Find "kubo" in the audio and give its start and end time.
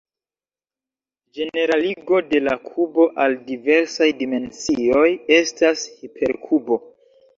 2.69-3.05